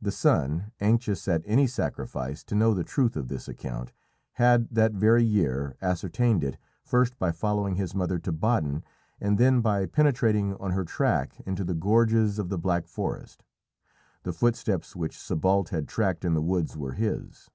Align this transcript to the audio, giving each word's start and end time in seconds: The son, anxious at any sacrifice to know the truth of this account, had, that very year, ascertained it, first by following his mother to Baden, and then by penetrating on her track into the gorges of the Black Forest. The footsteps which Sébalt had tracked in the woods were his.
The 0.00 0.12
son, 0.12 0.70
anxious 0.80 1.26
at 1.26 1.42
any 1.44 1.66
sacrifice 1.66 2.44
to 2.44 2.54
know 2.54 2.72
the 2.72 2.84
truth 2.84 3.16
of 3.16 3.26
this 3.26 3.48
account, 3.48 3.92
had, 4.34 4.68
that 4.70 4.92
very 4.92 5.24
year, 5.24 5.76
ascertained 5.82 6.44
it, 6.44 6.56
first 6.84 7.18
by 7.18 7.32
following 7.32 7.74
his 7.74 7.92
mother 7.92 8.20
to 8.20 8.30
Baden, 8.30 8.84
and 9.20 9.38
then 9.38 9.60
by 9.60 9.86
penetrating 9.86 10.54
on 10.58 10.70
her 10.70 10.84
track 10.84 11.40
into 11.40 11.64
the 11.64 11.74
gorges 11.74 12.38
of 12.38 12.48
the 12.48 12.58
Black 12.58 12.86
Forest. 12.86 13.42
The 14.22 14.32
footsteps 14.32 14.94
which 14.94 15.16
Sébalt 15.18 15.70
had 15.70 15.88
tracked 15.88 16.24
in 16.24 16.34
the 16.34 16.42
woods 16.42 16.76
were 16.76 16.92
his. 16.92 17.50